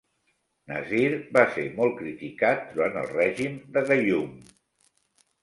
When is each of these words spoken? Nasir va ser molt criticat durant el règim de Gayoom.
Nasir 0.69 1.11
va 1.37 1.43
ser 1.57 1.65
molt 1.75 1.93
criticat 1.99 2.65
durant 2.73 2.99
el 3.03 3.07
règim 3.13 3.61
de 3.77 3.87
Gayoom. 3.93 4.35